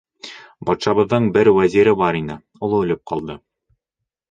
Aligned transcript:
Батшабыҙҙың 0.69 1.27
бер 1.35 1.51
вәзире 1.59 1.95
бар 2.01 2.19
ине, 2.23 2.39
ул 2.69 2.77
үлеп 2.81 3.05
ҡалды. 3.15 3.39